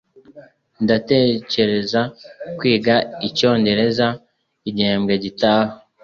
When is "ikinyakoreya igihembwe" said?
3.27-5.13